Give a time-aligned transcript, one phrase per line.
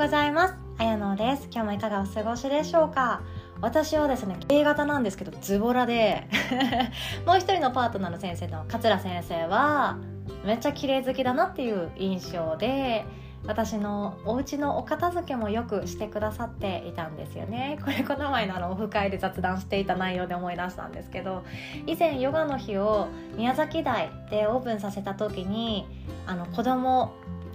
[0.00, 0.54] ございます。
[0.78, 1.48] あやのです。
[1.52, 3.20] 今日もいかがお過ごしでしょうか？
[3.60, 6.26] 私はですね A 型なんですけどズボラで。
[7.26, 9.98] もう一人のパートナーの先生の桂先生は
[10.42, 13.04] めっちゃ綺麗好きだなっていう印象で
[13.46, 17.78] 私のお家のお片付けもよくしてくださっていたんですよね。
[17.84, 21.44] これこの前のあのオフ会で雑談していた内容で思い出したんですけど
[21.86, 25.86] 以前ヨガの日を宮崎台でオープンさせた時に
[26.26, 27.12] あの子供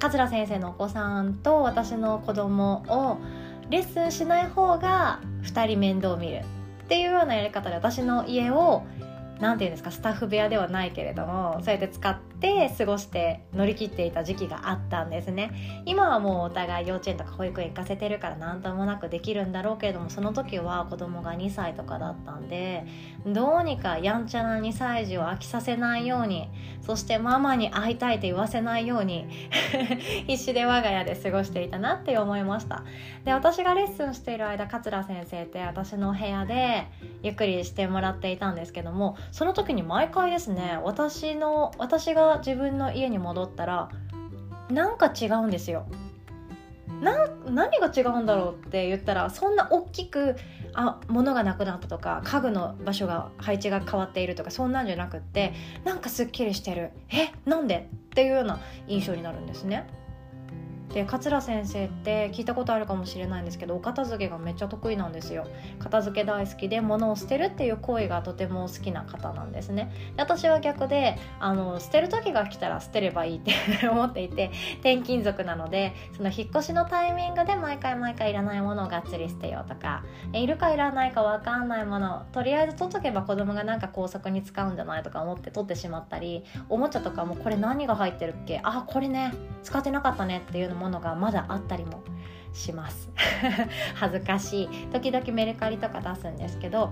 [0.10, 3.18] 桂先生のお子さんと私の子供を
[3.72, 6.42] レッスンしない方が2人面倒を見る
[6.84, 8.84] っていうようなやり方で私の家を
[9.40, 15.84] 何て言うんですかスタッフ部屋ではないけれどもそうやって使って過ごして乗り切っていた時期があったんですね。
[15.86, 22.86] 今はもうお互い幼稚園とか保育園行かせてるから何ともなくできるんだろうけれどもその時は子供が2歳とかだったんで
[23.26, 26.50] どうにかやんちゃな2歳児を飽きさせないように
[26.82, 29.28] そしてママに会いたいと言わせないように
[30.28, 32.84] 必死で我が家で過ごしていたなって思いました。
[33.24, 36.88] で私がレッスンしている間桂先生って私の部屋で
[37.24, 43.90] ゆっくりしてもらっていたんですけどもその時に毎回ですね私の私が自分の家に戻ったら
[44.70, 45.86] なんか違うんですよ。
[47.02, 50.38] な何が違うんだろうって言ったらそんな大きく
[50.74, 56.92] あ物がなくなったとか家具の場所が配置が変わっているとかそんなんじゃなくってなんかすっきりしてる。
[57.10, 57.90] えなんで？
[57.92, 59.88] っていうような印象になるんですね。
[60.96, 65.46] で桂先生って聞いたことあるかもしれないんですけどお片付けがめっちゃ得意なんですよ。
[65.78, 69.92] 片付け大好きで物を捨てるっていう行為がとても好きな方なんですね。
[70.16, 73.52] で私は逆であの捨てる時が来たら捨てればいいって
[73.92, 80.02] 思っていて転勤族なのでその引っ越しのタイミングで毎回毎回いらないものをがっつり捨てようとか
[80.32, 88.62] いるかいらないか分かんないものとりあえず取っとけば子供がなんか工作に使うんじゃないとか思って取ってしまったりおもちゃとかもこれ何が入ってるっけ？
[88.64, 92.04] あこれね使ってなかったねっていうのもものがまだあったりも
[92.54, 93.10] します。
[93.96, 94.70] 恥ずかしい。
[94.94, 96.92] 時々メルカリとか出すんですけど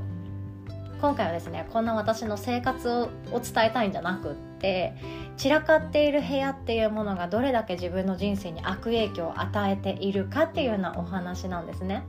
[1.00, 3.09] 今回はですねこんな私の生活を
[3.40, 4.96] 伝えたいんじゃなくって
[5.38, 12.03] 散らかっている部屋っていうものがどれだけ自分の人生に悪影響を与えているかっていうようなお話なんですね。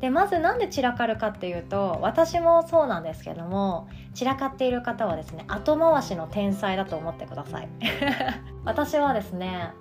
[0.00, 7.68] でまず何で散らかるかっていうと私もそうなんですけども散らかっている方はですね後回しの天才だと思ってください。
[8.64, 9.72] 私はですね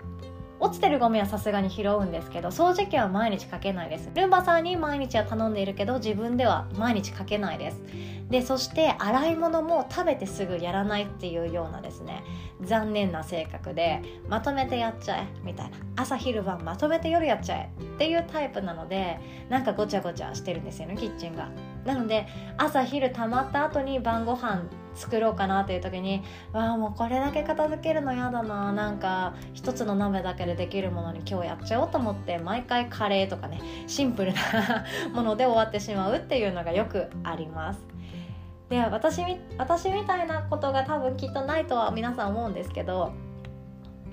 [0.59, 4.09] 落ちてるゴミはさすがに拾うんですけど掃除機は毎日かけないです。
[4.16, 7.81] ルンバさんに毎日は頼んでいるけど自分では毎日かけないです。
[8.29, 12.23] でそして洗い物も食べてすぐやらないっていうようなですね。
[12.62, 15.78] 残念な性格でまとめてやっちゃえみたいな。
[15.95, 19.19] 朝昼晩まとめて夜やっちゃえっていうタイプなので
[19.50, 21.50] なんかごちゃごちゃしてるんですよねキッチンが。
[21.85, 24.63] なので朝昼たまった後に晩ご飯
[24.97, 28.73] 作ろうかなという時にわあもうこれだけ片付けるの嫌だな。
[28.73, 34.41] なんか一つの鍋だけでできるものに今日やっちゃおうと思って毎回カレーとかねシンプルな
[35.13, 37.79] もので終わってしまうっていうのがよくあります。
[38.69, 39.21] で私
[39.57, 43.13] 私みたいなことが多分きっとないとは皆さん思うんですけど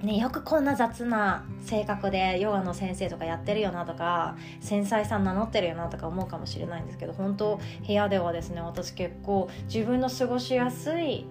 [0.04, 11.24] ね、よくこんな雑な性格でヨガの先生とかやってるよなとか繊細さん名乗ってるよなとか思うかもしれないんですけど本当部屋ではですね私結構自分の過ごしやすい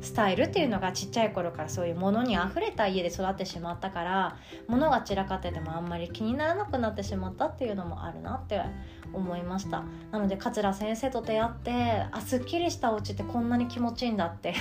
[0.00, 4.36] スタイルっていうのがちっちゃい頃からそういうものに溢れた家で育ってしまったから
[4.68, 8.60] 物が散らかっててもあんまり気にならなくなってしまったっていうのもあるなって
[9.12, 9.84] 思いました。
[10.10, 11.72] なので桂先生と出会って
[12.12, 14.54] あすっきりしたお家ってこんなに気持ちいいんだって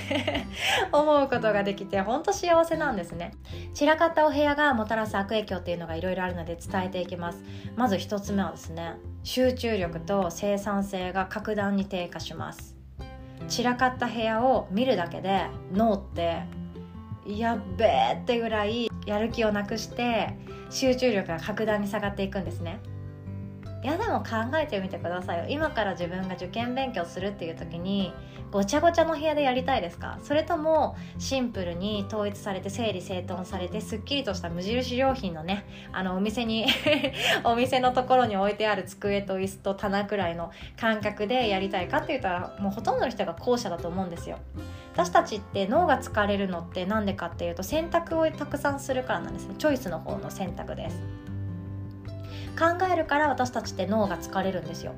[0.92, 3.34] 思うことができてほんと幸せなんですね。
[3.74, 7.44] 散らかったお部屋がもたらす悪影響っていうのがいろいろあるので伝えていきます。
[7.76, 12.75] まず1つ目はですね集中力と生産性が格段に低下します。
[13.48, 16.44] 散らかった部屋を見るだけで脳って
[17.26, 20.38] やっべえってぐらいやる気をなくして
[20.70, 22.80] 集中力が格段に下がっていくんですね。
[23.86, 24.28] いやでも考
[24.60, 25.46] えてみてくださいよ。
[25.48, 28.12] 今から自分が受験勉強するっていう時に
[28.52, 30.18] ごちゃごちゃの部屋でやりたいですか？
[30.24, 36.66] それともシンプルに統一されて整理整頓されてすっきりとした無印良品のねあのお店に
[37.46, 44.40] お店のところに置いてある机と椅子と棚くらいの感覚でやりたいかって言ったらもうほとんどの人が後者だと思うんですよ。
[44.94, 49.54] 私たちって脳が疲れるのって何でかっていうと選択をたくさんするからなんですね。
[49.60, 51.35] チョイスの方の選択です。
[52.56, 54.94] 考えるから私たちって脳が疲れるんですよ。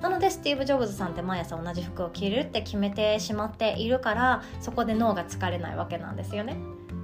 [0.00, 6.56] なのでスティーブ・ジョブズさんって毎朝同じ服を着るって決めてしまっているからそこで脳が疲れないわけなんですよね。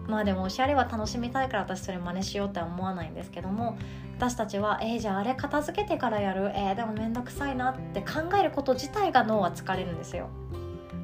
[0.08, 3.76] まあでもおしゃれは楽しみたいから私それ真似しようって思わないんですけども
[4.16, 6.50] 私たちはえー、じゃああれ片付けてからやる？
[6.54, 10.30] えー、でも面倒くさいなって考えること自体が脳は疲れるんですよ。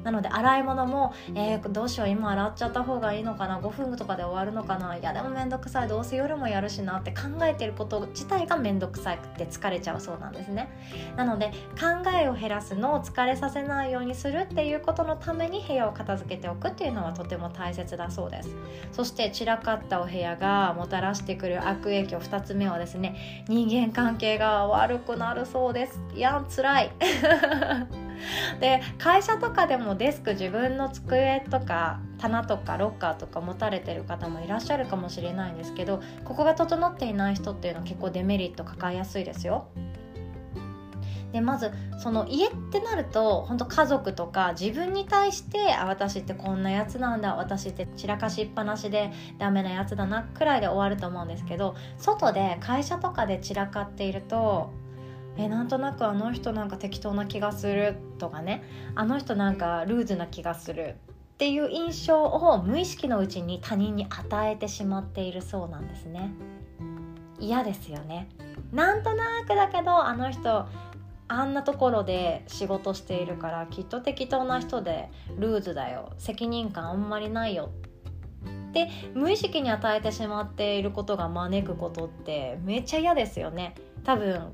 [0.05, 5.87] なので洗い物も、えー、どうしよう今洗っちゃった方がいいのかな5分とかで終わるのかないやでも面倒くさい。
[5.87, 10.69] どうせ夜もやるしなって考えてること自体が面倒くさくて疲れちゃうそうなんですね。
[11.15, 18.55] なので考えを減らすのを疲れさせないようにするっていうことのために部屋を片付けておくっていうのはとても大切だそうです。
[18.91, 25.99] そして散らかったお部屋がもたらしてくる悪影響2つ目はですね人間関係が悪くなるそうです。
[26.13, 26.91] いや辛い。
[28.59, 39.67] で会社とかでもデスク自分の机とか棚とかロッカーとか持たれてる方もいらっしゃるかもしれないんですけどここが整っていない人っていうのは結構デメリット抱えやすいですよ。
[41.35, 54.71] でまずその家ってなると本当家族とか自分に対してあ私ってこんなやつなんだ私って散らかしっぱなしでダメなやつだなくらいで終わると思うんですけど外で会社とかで散らかっていると
[55.37, 58.63] えなんとなくあの人なんか適当な気がするとかね。
[58.95, 60.95] あの人なんかルーズな気がする
[61.33, 66.31] っていう印象を無意識のうちに他人に与えてしまっているそうなんですね。
[67.39, 68.29] 嫌ですよね。
[68.71, 70.65] なんとなくだけどあの人
[71.27, 76.13] あんなところで仕事しているからきっと適当な人でルーズだよ。
[76.17, 77.71] 責任感あんまりないよ
[78.69, 83.75] って無意識に与えてしまっていることが招くことってめっちゃ嫌ですよね。
[84.03, 84.53] 多分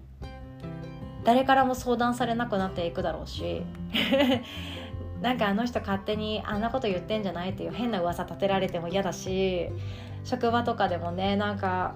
[1.24, 3.64] 誰からも相談されなくなっていくだろうし
[5.22, 9.70] なんかあの人勝手にあんなこと言ってんじゃないっていう変な噂立てられても嫌だし
[10.24, 11.94] 職場とかでもねなんか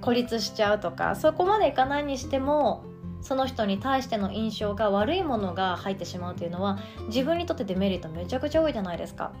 [0.00, 2.84] 孤立しちゃうとかそこまでいかないにしても
[3.20, 9.32] その人に対しての印象が悪いものが入ってしまうというのは自分にとってデメリットめちゃくちゃ多いじゃないですか。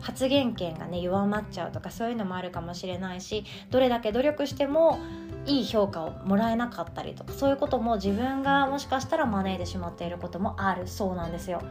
[0.00, 4.98] 発言権がね弱まっちゃうとかそういうのもあるかもしれないしどれだけ努力しても
[5.46, 11.62] いい評価をもらえなかったりとかそういうことも自分がもしかしたら招いてしまっていることもあるそうなんですよ。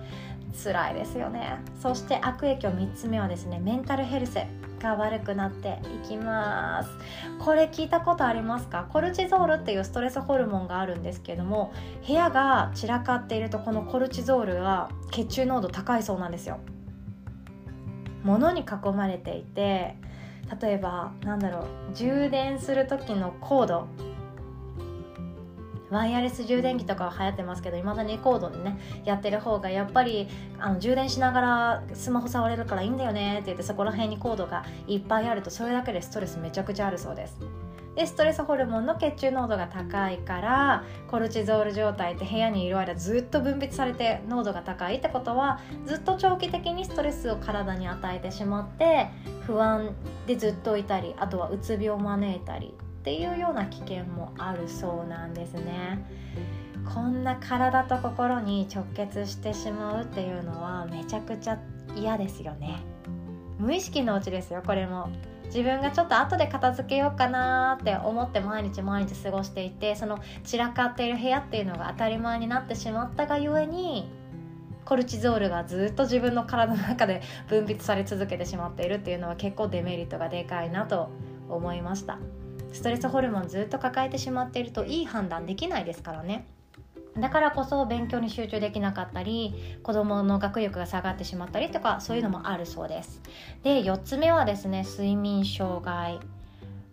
[0.63, 1.59] 辛いですよね。
[1.79, 4.37] そして悪影響3つ目はですねメンタルヘルス
[4.79, 6.89] が悪くなっていきます。
[7.37, 8.87] これ聞いたことありますか？
[8.91, 11.71] コルチゾールっていうストレスホルモンがあるんですけども
[12.07, 16.59] 部屋が散らかっているとこのコルチゾールが血中濃度高いそうなんですよ。
[18.27, 19.95] 物に囲まれていて
[20.61, 23.87] 例えばなんだろう充電する時のコード。
[25.89, 30.27] ワイヤレス充電器とかは流行ってますけどいまだにコードでねやってる方がやっぱり
[30.59, 37.39] あの充電しながらスマホ触れるからいいんだよねって言ってそこら辺にコードがいっぱいあるとそれだけでストレスめちゃくちゃあるそうです。
[37.97, 49.07] でストレスホルモンの血中濃度が高いからコルチゾール状態って部屋にいる間ずっと分泌されて濃度が高いってことはずっと長期的にストレスを体に与えてしまって
[49.47, 49.95] 不安
[50.27, 56.05] でずっといたりあとはうつ病を招いたりっていうような危険もあるそうなんですね。
[56.93, 61.57] こんな体と心に直結してしまうっていうのはめちゃくちゃ
[61.95, 62.77] 嫌ですよね。
[63.57, 65.09] 無意識のうちですよこれも
[65.47, 74.09] 自分がちょっと後で片付けようかなって思って毎日毎日過ごしていてその散らかっている部屋っていうのが当たり前になってしまったがゆえに
[74.85, 81.09] コルチゾールがずっと自分の体の中で分泌され続けてしまっているっていうのは結構デメリットがでかいなと
[81.49, 82.19] 思いました。
[82.71, 86.45] ストレスホルモンずっと抱えてしまっているといい判断できないですからね。
[87.19, 89.53] だからこそ勉強に集中できなかったり
[89.83, 93.21] 子どもの学力が下がってしまったりとかそういうのもあるそうです。
[93.63, 96.19] で4つ目はですね睡眠障害。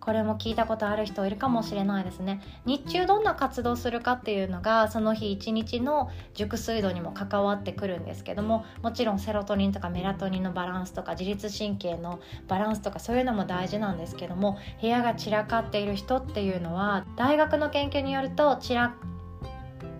[0.04, 2.42] これも聞いたことある人いるかもしれないですね。
[2.66, 18.94] 日中どんな活動するかっていうのがその日一日の熟睡度にも関わってくるんですけどももちろんセロトニンとかメラトニンのバランスとか自律神経のバランスとかそういうのも大事なんですけども部屋が散らかっている人っていうのは大学の研究によると散ら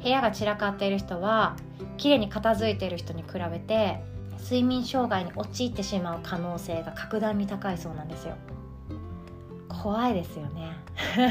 [0.05, 1.57] 部屋が散らかっている人は
[1.97, 4.01] 綺麗に片付いている人に比べて
[4.43, 8.37] 睡眠障害に陥ってしまう可能性が格段に高いそうなんですよ。
[9.69, 10.73] 怖いですよね。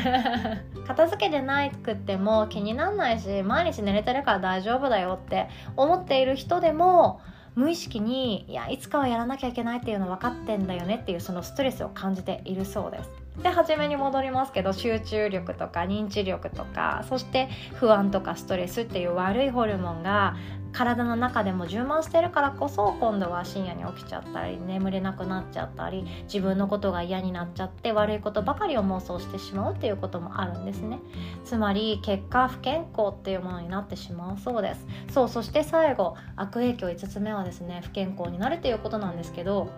[0.87, 7.21] 片付けてなくっても気になんないし毎日寝れてるから大丈夫だよって思っている人でも
[7.55, 13.22] 無意識にいやいつかはやらなきゃいけないっていうの分かってんだよねっていうそのストレスを感じているそうです。
[13.41, 20.35] で初めに戻りますけど集中力とか認知力とかそして不安とかストレスっていう悪いホルモンが
[20.73, 30.99] 体の中でも充満してるからこそ今度は深夜に起きちゃったり眠れなくなっちゃったり自分のことが嫌になっちゃって悪いことばかりを妄想してしまうっていうこともあるんですね。
[31.45, 34.85] つまり結果不健康っていうものになってしまうそうです。
[35.13, 39.69] そうそして最後悪影響5つ目はですね不健康になるっていうことなんですけど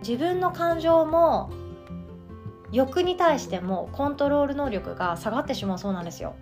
[0.00, 1.50] 自分の感情も
[2.72, 6.34] 欲に対してもコントロール能力が下がってしまうそうなんですよ。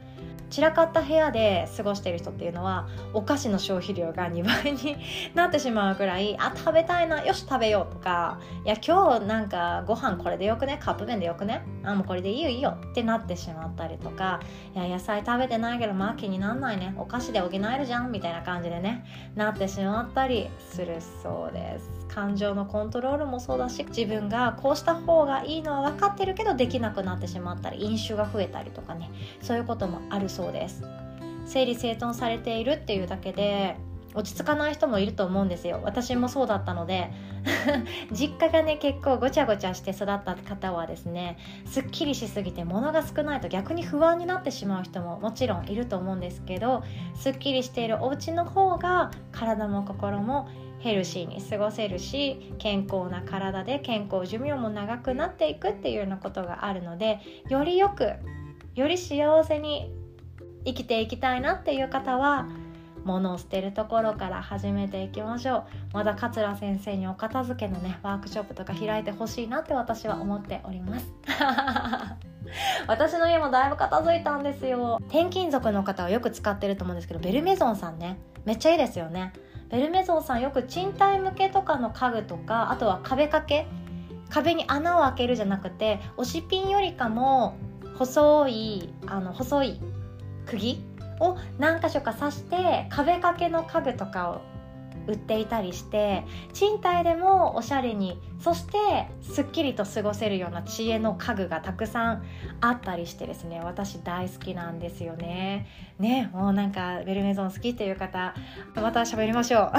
[0.50, 4.96] 散らかった部屋で過ごしている人っていうのはお菓子の消費量が 2倍に
[5.34, 14.40] なってしまうぐらいあ食べたいなよし食べようとかいや今日なんかご飯これでよくねカップ麺でよくねあもうこれでいいよいいよってなってしまったりとか
[14.74, 19.04] いや野菜食べてないけどまあ気になんないねお菓子で補えるじゃんみたいな感じでね
[19.34, 22.00] なってしまったりするそうです。
[22.10, 30.82] 感情のコントロールもそうだし自分がこうした方がいいのは分かってるけどできなくなってしまったり飲酒が増えたりとかねそういうこともあるそうそうです。
[31.44, 33.76] 整理整頓されているっていうだけで
[34.14, 35.80] 落ち着かない人もいると思うんですよ。
[35.84, 37.10] 私もそうだったので
[38.10, 46.82] 実家がね結構ごちゃごちゃして育った方はですねすっきりしすぎて物が少ないと逆に不安になってしまう人ももちろんいると思うんですけど
[47.14, 50.48] すっきりしているお家の方が体も心も
[50.80, 58.14] ヘルシーに過ごせるし健康な体で健康寿命も長くなっていくっていうようなことがあるのでよりよく
[58.74, 59.92] より幸せに
[60.64, 62.46] 生きていきたいなっていう方は
[63.04, 65.64] 物を捨てるところから始めていきましょう。
[65.94, 71.12] まだ桂先生にお片付けのねワークショップとか開いてほしいなって私は思っております。
[72.86, 74.98] 私の家もだいぶ片付いたんですよ。
[75.08, 79.32] 転勤族の方はよく使ってると思うんですけどベルメゾンさんねめっちゃいいですよね。
[79.70, 83.66] ベルメゾンさんよく賃貸向けとかの家具とかあとは壁掛け。
[84.30, 87.56] 壁に穴を開けるじゃなくて押しピンよりかも
[87.98, 89.80] 細いあの細い
[90.50, 90.82] 釘
[91.20, 94.40] を何箇所か刺して壁掛けの家具とかを
[95.06, 102.22] 売っていたりして賃貸でもおしゃれにそしてすっきりと過ごせるような知恵の家具がたくさん
[102.62, 105.66] あったりしてですね私大好きなんですよね。
[105.98, 108.34] ねもうなんかベルメゾン好きっていう方
[108.74, 109.72] また喋りましょう。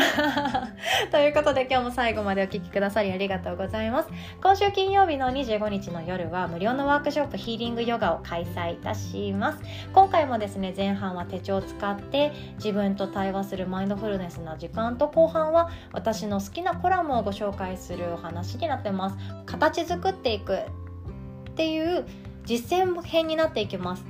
[1.11, 4.09] ということで今日も最後までお聴きくださりありがとうございます。
[4.41, 9.59] 今週金曜日の25日の夜は無料のワークショップヒーリングヨガを開催いたします。
[9.91, 19.17] 今回もですね前半は手帳を使って自分と対話するマインドフルネスな時間と後半は私の好きなコラムをご紹介するお話になってます。
[19.45, 20.57] 形作っていく。
[21.51, 22.05] っていう
[22.45, 24.05] 実践編になっていきます。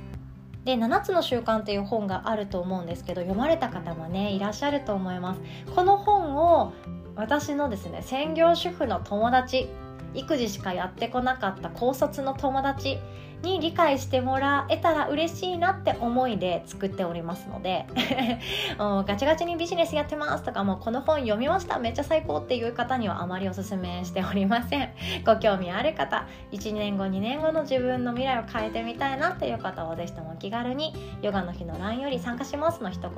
[0.64, 5.40] で7つの習慣っていう本があると思うんですけど読まれた方もねいらっしゃると思います。
[5.74, 6.72] この本を
[7.16, 9.68] 私のですね専業主婦の友達
[10.14, 12.98] 育児しかやってこなかった高卒の友達
[13.42, 17.86] に理解してもらえたら嬉しいなって思いで作っておりますので
[18.78, 24.90] ガチガチにビジネスやってますとかもうこの本読みましためっちゃ最高っていう方にはあまりおすすめしておりません。
[25.26, 33.12] ご興味ある方1年後2年後の自分の未来を変えてみたいなっていう方は是非とも気軽にヨガの日の LINE より参加しますの一言い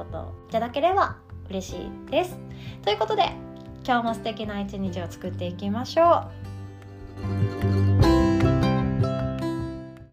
[0.51, 1.17] ただければ
[1.51, 2.39] 嬉しいです。
[2.83, 3.33] ということで
[3.87, 6.44] 今日も素敵な一日を作っていきましょう。
[7.27, 7.94] Thank you.